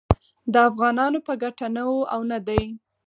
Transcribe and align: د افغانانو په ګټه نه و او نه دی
د 0.53 0.55
افغانانو 0.69 1.19
په 1.27 1.33
ګټه 1.41 1.67
نه 1.75 1.83
و 1.91 1.93
او 2.13 2.21
نه 2.31 2.39
دی 2.47 2.63